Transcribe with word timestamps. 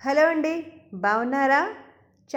Hello 0.00 0.26
అండి 0.26 0.72
బాగున్నారా? 0.94 1.68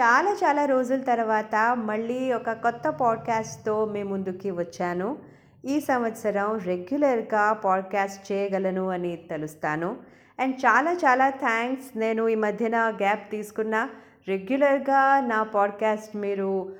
చాలా 0.00 0.30
చాలా 0.30 0.64
రోజుల 0.64 1.00
తర్వాత 1.00 1.76
మళ్ళీ 1.76 2.32
ఒక 2.32 2.50
కొత్త 2.50 2.90
పాడ్కాస్ట్తో 2.90 3.84
మీ 3.84 4.02
ముందుకి 4.02 4.50
వచ్చాను. 4.50 5.18
ఈ 5.64 5.80
సంవత్సరం 5.80 6.58
రెగ్యులర్గా 6.58 7.52
పాడ్కాస్ట్ 7.52 8.32
చేయగలను 8.32 8.88
అని 8.88 9.16
తెలుస్తాను. 9.16 9.96
అండ్ 10.38 10.56
చాలా 10.56 10.92
చాలా 10.92 11.30
థ్యాంక్స్ 11.30 11.98
నేను 11.98 12.28
ఈ 12.28 12.34
మధ్యన 12.34 12.76
గ్యాప్ 12.76 13.30
తీసుకున్న. 13.30 13.88
రెగ్యులర్గా 14.28 15.20
నా 15.20 15.42
పాడ్కాస్ట్ 15.42 16.16
మీరు 16.16 16.76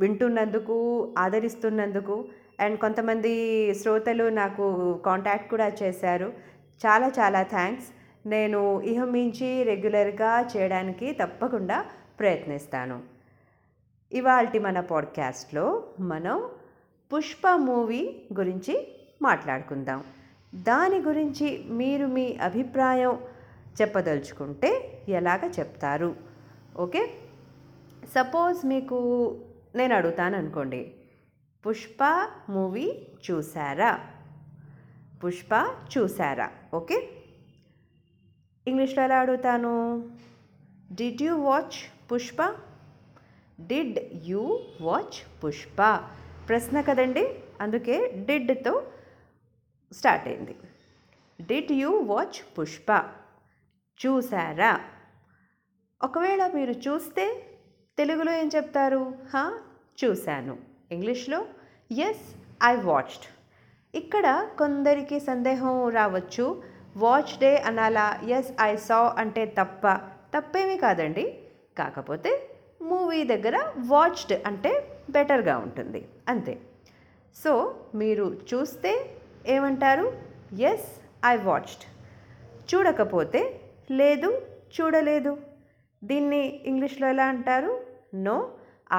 వింటున్నందుకు 0.00 0.76
ఆదరిస్తున్నందుకు 1.18 2.28
అండ్ 2.60 2.78
కొంతమంది 2.78 3.34
శ్రోతలు 3.74 4.24
నాకు 4.24 4.94
కాంటాక్ట్ 5.06 5.50
కూడా 5.50 5.72
చేశారు. 5.82 6.32
చాలా 6.86 7.08
చాలా 7.08 7.42
థ్యాంక్స్. 7.42 7.86
నేను 8.26 8.80
ఇహ 8.80 9.04
మించి 9.04 9.62
రెగ్యులర్గా 9.62 10.48
చేయడానికి 10.56 11.12
తప్పకుండా 11.12 11.84
ప్రయత్నిస్తాను. 12.18 13.02
ఇవాల్టి 14.12 14.58
మన 14.58 14.80
పాడ్కాస్ట్లో 14.80 15.86
మనం 16.00 16.50
పుష్ప 17.14 17.48
మూవీ 17.54 18.22
గురించి 18.32 19.00
మాట్లాడుకుందాం. 19.22 20.04
దాని 20.54 20.98
గురించి 20.98 21.64
మీరు 21.68 22.06
మీ 22.06 22.36
అభిప్రాయం 22.42 23.18
చెప్పదలుచుకుంటే 23.80 24.98
ఎలాగ 25.08 25.52
చెప్తారు? 25.58 26.16
ఓకే? 26.76 27.14
సపోజ్ 28.04 28.66
మీకు 28.66 28.98
నేను 29.74 29.94
అడుగుతాను 29.94 30.38
అనుకోండి. 30.38 30.94
పుష్ప 31.68 32.28
మూవీ 32.50 33.06
చూసారా 33.30 34.00
పుష్ప 35.24 35.74
చూసారా 35.98 36.50
ఓకే? 36.74 37.08
ఇంగ్లీష్లో 38.66 39.04
ఎలా 39.04 39.18
అడుగుతాను? 39.18 39.72
Did 40.92 41.22
you 41.22 41.36
watch 41.36 41.78
Pushpa 42.12 42.42
did 43.60 43.98
you 44.24 44.60
watch 44.80 45.44
Pushpa 45.44 46.00
ప్రశ్న 46.48 46.80
కదండి 46.80 47.40
అందుకే 47.60 48.10
డిడ్తో 48.28 48.86
స్టార్ట్ 49.92 50.28
అయింది. 50.28 50.56
డిడ్ 51.40 51.72
యూ 51.72 51.90
వాచ్ 51.90 52.58
పుష్ప 52.58 53.04
చూసారా 54.00 54.80
ఒకవేళ 56.02 56.46
మీరు 56.46 56.70
చూస్తే 56.70 57.46
తెలుగులో 57.98 58.32
ఏం 58.32 58.50
చెప్తారు? 58.56 59.14
హా 59.34 59.58
చూశాను. 60.04 60.58
ఇంగ్లీష్లో 60.92 61.46
ఎస్ 61.92 62.34
ఐ 62.64 62.76
వాచ్డ్ 62.76 63.26
ఇక్కడ 63.94 64.50
కొందరికి 64.58 65.20
సందేహం 65.20 65.88
రావచ్చు. 65.88 66.62
వాచ్ 66.96 67.38
డే 67.38 67.56
అనాలా 67.56 68.20
ఎస్ 68.28 68.52
ఐ 68.60 68.76
సా 68.76 69.14
అంటే 69.18 69.46
తప్ప 69.46 69.88
తప్పేమీ 70.36 70.76
కాదండి. 70.76 71.42
కాకపోతే 71.78 72.50
మూవీ 72.82 73.24
దగ్గర 73.24 73.72
వాచ్డ్ 73.86 74.46
అంటే 74.46 74.98
బెటర్గా 75.10 75.58
ఉంటుంది. 75.58 76.08
అంతే. 76.28 76.60
సో 77.44 77.80
మీరు 77.94 78.40
చూస్తే 78.54 79.10
ఏమంటారు? 79.46 80.22
ఎస్ 80.58 81.00
ఐ 81.26 81.36
వాచ్డ్ 81.36 81.84
చూడకపోతే 82.74 83.60
లేదు 83.90 84.42
చూడలేదు. 84.80 85.36
దీన్ని 86.04 86.62
ఇంగ్లీష్లో 86.64 87.08
ఎలా 87.08 87.26
అంటారు? 87.26 87.86
No 88.14 88.50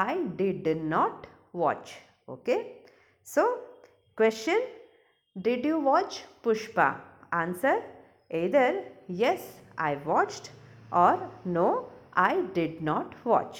I 0.09 0.23
did 0.23 0.89
not 0.89 1.27
watch 1.55 1.91
okay? 2.29 2.75
So 3.27 3.59
question 4.17 4.61
did 5.41 5.67
you 5.67 5.77
watch 5.79 6.47
Pushpa 6.47 6.95
answer 7.33 7.83
either 8.31 8.75
yes 9.11 9.61
I 9.81 9.95
watched 9.95 10.47
or 10.93 11.49
no 11.49 11.91
I 12.19 12.41
did 12.41 12.85
not 12.85 13.27
watch 13.27 13.59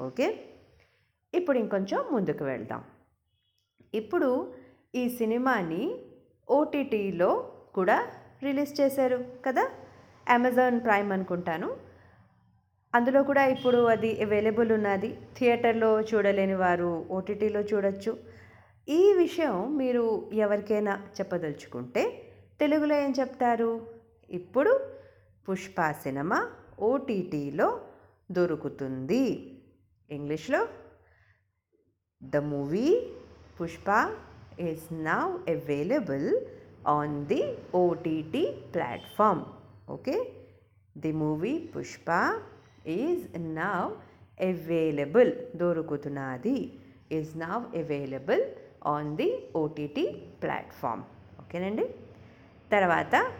okay 0.00 0.50
ఇప్పుడు 1.34 1.58
ఇంకొంచెం 1.58 2.04
ముందుకు 2.12 2.44
వెళ్దాం. 2.44 2.84
ఇప్పుడు 3.94 4.54
ఈ 4.94 5.08
సినిమాని 5.08 5.98
ఓటీటీలో 6.50 7.50
కూడా 7.74 8.06
రిలీజ్ 8.42 8.80
చేశారు 8.80 9.24
కదా? 9.46 9.70
అమెజాన్ 10.30 10.80
ప్రైమ్ 10.80 11.12
అనుకుంటాను. 11.12 11.76
అందులో 12.94 13.22
కూడా 13.22 13.46
ఇప్పుడు 13.46 13.76
అది 13.76 14.24
అవైలబుల్ 14.24 14.72
ఉన్నది. 14.72 15.18
థియేటర్లో 15.38 16.00
చూడలేని 16.00 16.54
వారు 16.54 17.06
ఓటీటీలో 17.10 17.60
చూడొచ్చు. 17.60 18.18
ఈ 18.88 19.14
విషయం 19.16 19.76
మీరు 19.76 20.30
ఎవరికైనా 20.34 21.02
చెప్పదలుచుకుంటే 21.20 22.23
తెలుగులో 22.60 22.94
ఏం 22.94 23.12
చెప్తారు? 23.20 23.86
ఇప్పుడు 24.30 24.80
పుష్ప 25.48 25.90
సినిమా 25.90 26.38
ఓటీటీలో 26.80 27.80
దొరుకుతుంది. 28.30 29.24
ఇంగ్లీష్లో 30.10 30.68
the 32.22 32.36
movie 32.36 33.10
Pushpa 33.60 33.88
is 34.60 34.86
now 35.04 35.24
available 35.48 36.28
on 36.86 37.26
the 37.26 37.42
OTT 37.74 38.44
platform. 38.74 39.44
Okay? 39.90 40.16
The 40.98 41.12
movie 41.12 41.54
Pushpa 41.76 42.08
is 42.86 43.24
now 43.38 43.82
available 44.50 45.32
దొరుకుతున్నది. 45.56 46.56
Is 47.12 47.38
now 47.38 47.58
available 47.82 48.44
on 48.86 49.16
the 49.16 49.28
OTT 49.56 50.06
platform. 50.42 51.04
ఓకేనండి? 51.42 51.86
తర్వాత 52.74 53.32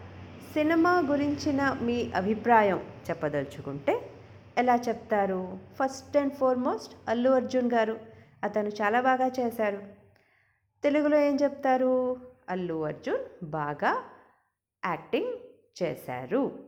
సినిమా 0.54 0.98
గురించిన 0.98 1.78
మీ 1.82 2.12
అభిప్రాయం 2.12 2.90
చెప్పదలుచుకుంటే 3.10 4.10
ఎలా 4.58 4.74
చెప్తారు? 4.74 5.58
First 5.74 6.16
and 6.16 6.32
foremost 6.32 6.94
Allu 7.08 7.30
Arjun 7.30 7.72
గారు. 7.72 8.00
అతను 8.44 8.68
చాలా 8.68 9.00
బాగా 9.00 9.30
చేశారు. 9.40 9.82
తెలుగులో 10.82 11.20
ఏం 11.20 11.36
చెప్తారు? 11.42 12.16
అల్లు 12.48 12.84
అర్జున్ 12.84 13.44
బాగా 13.44 14.04
యాక్టింగ్ 14.86 15.38
చేశారు. 15.82 16.64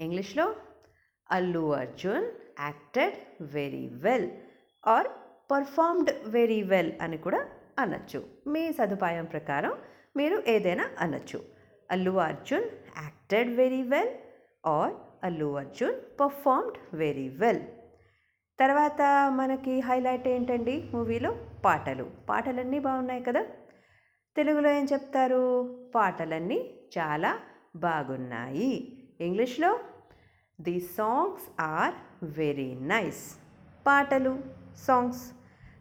ఇంగ్లీష్లో 0.00 0.56
Allu 1.30 1.74
Arjun 1.74 2.26
acted 2.60 3.14
very 3.40 3.90
well 3.92 4.30
or 4.86 5.06
performed 5.50 6.10
very 6.24 6.62
well 6.62 6.92
అని 7.02 7.16
కూడా 7.16 7.48
అనొచ్చు. 7.78 8.24
మీ 8.46 8.72
సదుపాయం 8.72 9.24
ప్రకారం 9.24 9.78
మీరు 10.16 10.42
ఏదైనా 10.46 10.90
అనొచ్చు. 10.98 11.51
Allu 11.92 12.10
Arjun 12.10 12.64
acted 13.02 13.56
very 13.56 13.82
well 13.82 14.08
or 14.66 14.92
Allu 15.24 15.58
Arjun 15.58 16.20
performed 16.20 16.96
very 16.96 17.28
well. 17.28 17.60
తర్వాత 18.60 19.02
మనకి 19.28 19.80
హైలైట్ 19.80 20.28
ఏంటండి 20.28 20.90
మూవీలో 20.94 21.46
పాటలు. 21.64 22.10
పాటలన్నీ 22.28 22.78
బాగున్నాయి 22.78 23.22
కదా. 23.22 23.46
తెలుగులో 24.36 24.70
ఏం 24.70 24.86
చెప్తారు? 24.92 25.42
పాటలన్నీ 25.94 26.74
చాలా 26.98 27.40
బాగున్నాయి. 27.76 29.02
ఇంగ్లీష్లో 29.20 29.80
the 30.60 30.80
songs 30.80 31.60
are 31.60 32.24
very 32.24 32.74
nice. 32.74 33.36
పాటలు 33.86 34.40
songs. 34.76 35.32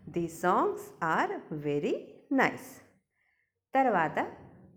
The 0.09 0.27
songs 0.27 1.03
are 1.03 1.53
very 1.53 2.13
nice. 2.31 2.81
తర్వాత 3.75 4.31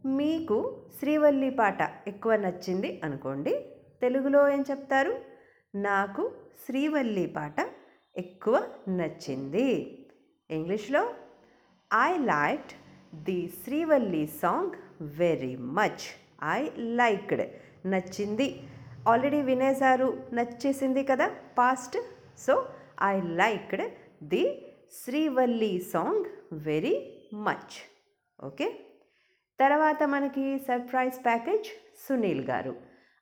మీకు 0.06 0.82
శ్రీవల్లి 0.98 1.50
పాట 1.50 1.78
ఎక్కువ 2.06 2.36
నచ్చింది 2.36 3.00
అనుకోండి. 3.04 3.66
తెలుగులో 4.02 4.48
ఏం 4.48 4.64
చెప్తారు? 4.70 5.20
నాకు 5.74 6.32
శ్రీవల్లి 6.66 7.26
పాట 7.26 7.54
ఎక్కువ 8.16 8.68
నచ్చింది. 8.88 9.98
ఇంగ్లీష్లో 10.50 11.14
I 11.94 12.18
liked 12.18 12.72
the 13.24 13.52
Srivalli 13.64 14.26
song 14.26 14.70
very 15.02 15.56
much 15.56 16.04
I 16.44 16.68
liked 16.78 17.42
నచ్చింది. 17.86 18.62
ఆల్రెడీ 19.08 19.42
వినేశారు 19.42 20.22
నచ్చేసింది 20.32 21.04
కదా 21.04 21.30
past. 21.58 21.98
So 22.38 22.68
I 23.02 23.20
liked 23.20 23.90
the 24.24 24.72
Srivalli 25.04 25.86
song 25.92 26.24
very 26.52 27.20
much 27.34 27.76
okay? 28.44 28.80
తర్వాత 29.60 30.02
మనకి 30.04 30.58
సర్ప్రైజ్ 30.58 31.24
ప్యాకేజ్ 31.24 31.68
సునీల్ 32.08 32.44
గారు. 32.44 32.76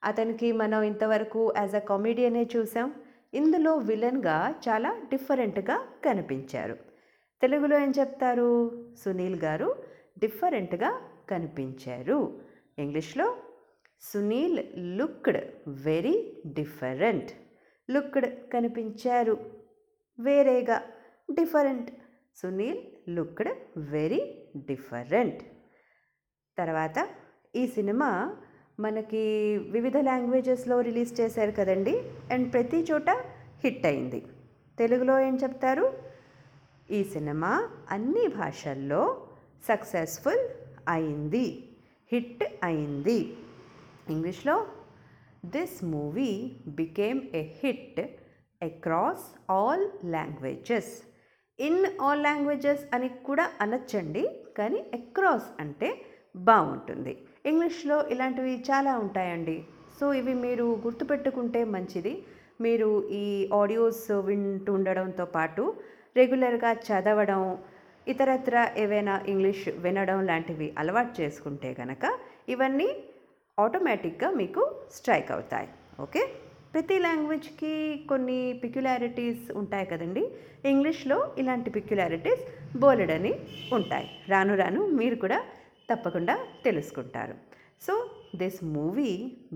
అతనికి 0.05 0.53
మనం 0.53 0.83
ఇంతవరకు 0.83 1.55
యాజ్ 1.57 1.75
అ 1.75 1.79
కామెడియనే 1.79 2.49
చూసాం. 2.57 2.95
ఇందులో 3.35 3.77
విలన్గా 3.77 4.55
చాలా 4.69 5.01
డిఫరెంట్గా 5.11 5.87
కనిపించారు. 6.05 6.79
తెలుగులో 7.43 7.79
ఏం 7.79 7.93
చెప్తారు? 8.01 8.71
సునీల్ 9.05 9.37
గారు 9.37 9.85
డిఫరెంట్గా 10.19 11.09
కనిపించారు. 11.31 12.41
ఇంగ్లీష్లో 12.79 13.37
Sunil 14.01 14.67
looked 14.99 15.45
very 15.69 16.43
different. 16.47 17.31
Looked 17.91 18.51
కనిపించారు. 18.53 19.39
వేరేగా 20.21 20.83
different. 21.33 21.91
Sunil 22.37 23.11
looked 23.17 23.53
very 23.77 24.49
different. 24.57 25.43
తర్వాత 26.59 27.09
ఈ 27.57 27.67
సినిమా 27.67 28.37
మనకి 28.81 29.23
వివిధ 29.59 29.97
లాంగ్వేజెస్లో 29.97 30.81
రిలీజ్ 30.81 31.21
చేశారు 31.21 31.51
కదండి 31.51 32.11
అండ్ 32.33 32.53
ప్రతి 32.53 32.87
చోట 32.93 33.11
హిట్ 33.65 33.87
అయింది. 33.87 34.23
తెలుగులో 34.79 35.21
ఏం 35.21 35.37
చెప్తారు? 35.37 35.93
ఈ 36.91 37.05
సినిమా 37.05 37.69
అన్ని 37.91 38.27
భాషల్లో 38.27 39.27
సక్సెస్ఫుల్ 39.69 40.49
అయింది 40.89 41.69
హిట్ 42.13 42.45
అయింది. 42.63 43.37
ఇంగ్లీష్లో 44.11 44.67
this 45.47 45.85
movie 45.85 46.57
became 46.67 47.21
a 47.35 47.43
hit 47.65 48.01
across 48.63 49.53
all 49.53 49.87
languages. 50.05 50.93
In 51.61 51.87
all 52.01 52.23
languages 52.23 52.95
అని 52.95 53.09
కూడా 53.09 53.51
అనొచ్చండి 53.61 54.29
కానీ 54.59 54.79
అక్రాస్ 54.95 55.61
అంటే 55.61 56.05
బాగుంటుంది. 56.37 57.19
ఇంగ్లీష్లో 57.47 58.09
ఇలాంటివి 58.11 58.55
చాలా 58.61 58.99
ఉంటాయండి. 58.99 59.65
సో 60.01 60.15
ఇవి 60.15 60.35
మీరు 60.35 60.81
గుర్తుపెట్టుకుంటే 60.85 61.65
మంచిది. 61.65 62.23
మీరు 62.61 63.09
ఈ 63.09 63.51
ఆడియోస్ 63.55 64.11
వింటూ 64.11 64.73
ఉండడంతో 64.73 65.25
పాటు 65.25 65.75
రెగ్యులర్గా 66.17 66.73
చదవడం 66.73 67.59
ఇతరత్ర 68.09 68.69
ఏవైనా 68.77 69.21
ఇంగ్లీష్ 69.29 69.69
వినడం 69.69 70.27
లాంటివి 70.27 70.73
అలవాటు 70.79 71.23
చేసుకుంటే 71.23 71.75
కనుక 71.75 72.19
ఇవన్నీ 72.49 72.89
ఆటోమేటిక్గా 73.59 74.31
మీకు 74.31 74.75
స్ట్రైక్ 74.93 75.33
అవుతాయి. 75.33 75.69
ఓకే? 76.01 76.27
ప్రతి 76.75 76.99
లాంగ్వేజ్కి 76.99 78.05
కొన్ని 78.09 78.61
పిక్యులారిటీస్ 78.65 79.53
ఉంటాయి 79.53 79.87
కదండి. 79.87 80.29
ఇంగ్లీష్లో 80.65 81.35
ఇలాంటి 81.39 81.71
పిక్యులారిటీస్ 81.71 82.43
బోలెడని 82.79 83.35
ఉంటాయి. 83.73 84.11
రాను 84.29 84.57
రాను 84.57 84.87
మీరు 84.87 85.15
కూడా 85.15 85.45
తప్పకుండా 85.91 86.35
తెలుసుకుంటారు. 86.65 87.35
So 87.87 87.95
this 88.37 88.59
movie 88.77 89.13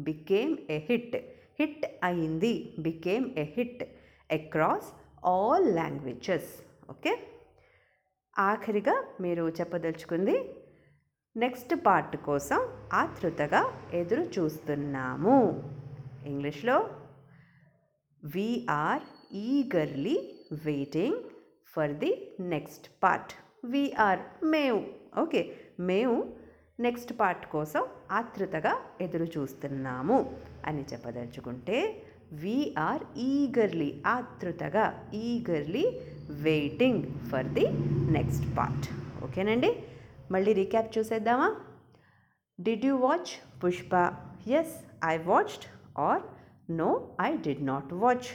became 0.08 0.52
a 0.70 0.78
hit 0.88 1.16
hit 1.60 1.86
అయింది. 2.02 2.54
Became 2.78 3.26
a 3.38 3.46
hit 3.56 3.82
across 4.30 4.88
all 5.32 5.68
languages 5.76 6.50
okay 6.90 7.12
ఆఖరిగా 8.36 8.94
మీరు 9.20 9.44
చెప్పదలుచుకుంది 9.58 10.36
నెక్స్ట్ 11.36 11.74
పార్ట్ 11.86 12.16
కోసం 12.28 12.60
ఆతృతగా 12.92 13.62
ఎదురు 14.00 14.24
చూస్తున్నాము. 14.36 15.38
ఇంగ్లీష్లో 16.26 16.76
we are 18.22 19.04
eagerly 19.48 20.16
waiting 20.66 21.18
for 21.74 21.94
the 22.02 22.12
next 22.40 22.86
part 23.02 23.32
we are 23.64 24.22
మేము. 24.54 24.80
ఓకే 25.18 25.40
మేము 25.78 26.34
నెక్స్ట్ 26.80 27.12
పార్ట్ 27.20 27.46
కోసం 27.46 27.86
ఆతృతగా 28.10 28.80
ఎదురు 29.00 29.24
చూస్తున్నాము 29.24 30.32
అని 30.66 30.84
చెప్పదలుచుకుంటే 30.92 32.04
వీఆర్ 32.32 33.02
ఈగర్లీ 33.16 34.02
ఆతృతగా 34.06 35.10
eagerly 35.14 36.00
waiting 36.30 37.04
for 37.30 37.46
the 37.46 37.66
next 38.12 38.56
part 38.56 38.86
ఓకేనండి? 39.24 39.84
మళ్ళీ 40.30 40.52
రీక్యాప్ 40.52 40.98
చూసేద్దామా? 40.98 41.56
Did 42.60 42.84
you 42.84 42.96
watch 42.96 43.60
Pushpa 43.64 43.94
yes 44.48 44.84
I 45.04 45.16
watched 45.16 45.66
or 45.98 46.22
no 46.70 47.10
I 47.20 47.36
did 47.36 47.66
not 47.66 47.92
watch 47.92 48.28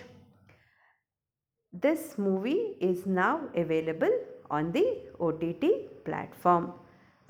this 1.75 2.19
movie 2.19 2.75
is 2.81 3.07
now 3.07 3.49
available 3.57 4.13
on 4.51 4.71
the 4.71 4.85
OTT 5.21 5.87
platform 6.07 6.81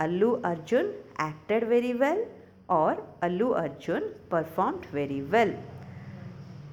Allu 0.01 0.41
Arjun 0.43 0.93
acted 1.19 1.69
very 1.69 1.95
well 1.95 2.21
or 2.69 3.03
Allu 3.23 3.55
Arjun 3.55 4.03
performed 4.29 4.85
very 4.87 5.23
well. 5.23 5.53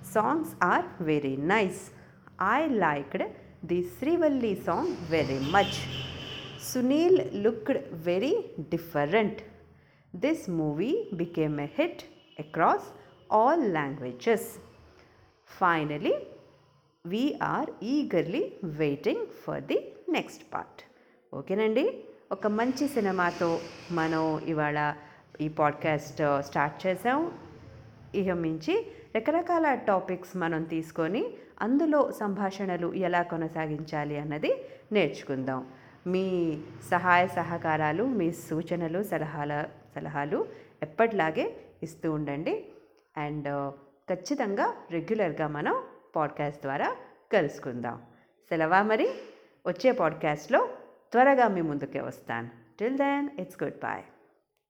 Songs 0.02 0.56
are 0.62 0.86
very 1.00 1.36
nice. 1.38 1.92
I 2.40 2.68
liked 2.68 3.22
the 3.64 3.84
Srivalli 3.84 4.54
song 4.66 4.96
very 5.16 5.40
much. 5.56 5.82
Sunil 6.58 7.16
looked 7.44 7.78
very 8.10 8.36
different. 8.70 9.44
This 10.14 10.48
movie 10.48 11.08
became 11.16 11.60
a 11.60 11.66
hit 11.66 12.06
across 12.38 12.92
all 13.30 13.58
languages. 13.58 14.60
Finally, 15.46 16.16
we 17.06 17.36
are 17.40 17.68
eagerly 17.82 18.54
waiting 18.82 19.22
for 19.44 19.58
the 19.72 19.80
next 20.16 20.44
part 20.54 20.82
ఓకేనండి 21.38 21.84
ఒక 22.33 22.47
మంచి 22.47 22.89
సినిమాతో 22.89 23.61
మనం 23.91 24.39
ఇవాళ 24.39 24.95
ఈ 25.41 25.49
podcast 25.49 26.43
start 26.43 26.87
చేసాం 26.87 27.39
ఇక 28.15 28.31
మించి 28.31 28.93
రకరకాల 29.17 29.75
టాపిక్స్ 29.75 30.37
మనం 30.37 30.63
తీసుకొని 30.63 31.31
అందులో 31.61 32.13
సంభాషణలు 32.13 32.93
ఎలా 32.93 33.23
కొనసాగించాలి 33.23 34.19
అన్నది 34.19 34.65
నేర్చుకుందాం. 34.93 35.67
మీ 36.07 36.59
సహాయ 36.91 37.29
సహకారాలు 37.29 38.05
మీ 38.05 38.33
సూచనలు 38.33 39.03
సలహాల 39.03 39.65
సలహాలు 39.95 40.47
ఎప్పటిలాగే 40.83 41.57
ఇస్తూ 41.83 42.13
ఉండండి. 42.13 42.65
అండ్ 43.17 43.73
ఖచ్చితంగా 44.11 44.75
రెగ్యులర్గా 44.91 45.47
మనం 45.47 45.83
పాడ్కాస్ట్ 46.17 46.63
ద్వారా 46.63 46.97
కలుసుకుందాం. 47.33 48.03
సెలవా 48.49 48.83
మరి? 48.83 49.09
వచ్చే 49.67 49.93
పాడ్కాస్ట్లో 49.93 50.69
త్వరగా 51.12 51.48
మీ 51.48 51.62
ముందుకే 51.62 52.02
వస్తాను 52.02 52.50
till 52.78 52.98
then 52.98 53.28
it's 53.40 53.60
goodbye 53.80 54.04